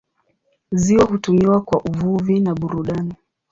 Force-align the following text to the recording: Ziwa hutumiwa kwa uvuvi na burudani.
Ziwa 0.71 1.05
hutumiwa 1.05 1.61
kwa 1.61 1.81
uvuvi 1.83 2.39
na 2.39 2.53
burudani. 2.53 3.13